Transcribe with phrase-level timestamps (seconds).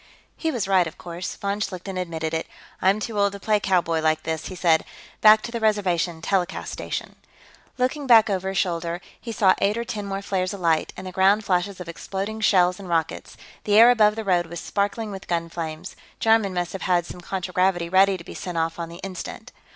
[0.35, 1.35] He was right, of course.
[1.35, 2.47] Von Schlichten admitted it.
[2.81, 4.83] "I'm too old to play cowboy, like this," he said.
[5.21, 7.17] "Back to the Reservation, telecast station."
[7.77, 11.11] Looking back over his shoulder, he saw eight or ten more flares alight, and the
[11.11, 15.27] ground flashes of exploding shells and rockets; the air above the road was sparkling with
[15.27, 15.95] gun flames.
[16.19, 19.51] Jarman must have had some contragravity ready to be sent off on the instant.